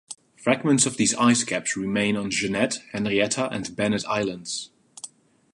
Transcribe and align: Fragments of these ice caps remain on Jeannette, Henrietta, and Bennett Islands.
Fragments 0.35 0.87
of 0.87 0.97
these 0.97 1.13
ice 1.13 1.43
caps 1.43 1.77
remain 1.77 2.17
on 2.17 2.31
Jeannette, 2.31 2.79
Henrietta, 2.91 3.47
and 3.51 3.75
Bennett 3.75 4.03
Islands. 4.07 4.71